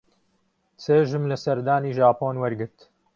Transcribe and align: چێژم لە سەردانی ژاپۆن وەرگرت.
چێژم 0.83 1.23
لە 1.31 1.37
سەردانی 1.43 1.95
ژاپۆن 1.97 2.35
وەرگرت. 2.39 2.77